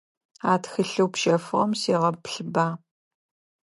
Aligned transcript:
А 0.51 0.53
тхылъэу 0.61 1.09
пщэфыгъэм 1.13 1.71
сегъэплъыба. 1.81 2.67